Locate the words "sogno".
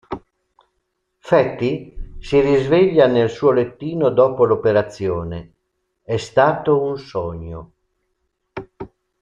6.97-7.71